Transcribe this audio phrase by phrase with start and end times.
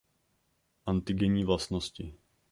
[0.85, 2.13] Antigenní vlastnosti.